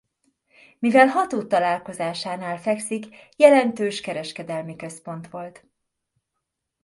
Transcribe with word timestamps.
Mivel 0.79 1.07
hat 1.07 1.33
út 1.33 1.47
találkozásánál 1.47 2.57
fekszik 2.57 3.05
jelentős 3.37 4.01
kereskedelmi 4.01 4.75
központ 4.75 5.27
volt. 5.29 5.67